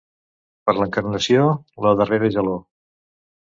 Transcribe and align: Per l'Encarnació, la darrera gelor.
Per 0.69 0.73
l'Encarnació, 0.77 1.45
la 1.87 1.93
darrera 2.01 2.33
gelor. 2.39 2.61